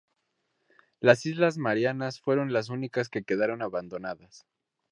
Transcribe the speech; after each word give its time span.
Las 0.99 1.27
islas 1.27 1.59
Marianas 1.59 2.19
fueron 2.19 2.51
las 2.53 2.69
únicas 2.69 3.07
que 3.07 3.21
quedaron 3.21 3.61
abandonadas. 3.61 4.47